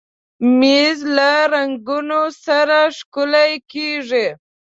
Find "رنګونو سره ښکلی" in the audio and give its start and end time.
1.53-3.51